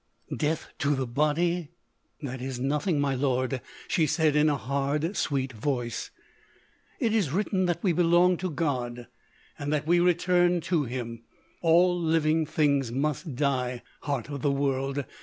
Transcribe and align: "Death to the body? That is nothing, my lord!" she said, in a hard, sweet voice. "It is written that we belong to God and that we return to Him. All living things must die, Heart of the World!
"Death 0.35 0.69
to 0.79 0.95
the 0.95 1.05
body? 1.05 1.69
That 2.23 2.41
is 2.41 2.59
nothing, 2.59 2.99
my 2.99 3.13
lord!" 3.13 3.61
she 3.87 4.07
said, 4.07 4.35
in 4.35 4.49
a 4.49 4.57
hard, 4.57 5.15
sweet 5.15 5.53
voice. 5.53 6.09
"It 6.99 7.13
is 7.13 7.29
written 7.31 7.67
that 7.67 7.83
we 7.83 7.93
belong 7.93 8.37
to 8.37 8.49
God 8.49 9.05
and 9.59 9.71
that 9.71 9.85
we 9.85 9.99
return 9.99 10.59
to 10.61 10.85
Him. 10.85 11.21
All 11.61 11.95
living 12.01 12.47
things 12.47 12.91
must 12.91 13.35
die, 13.35 13.83
Heart 13.99 14.29
of 14.31 14.41
the 14.41 14.49
World! 14.49 15.05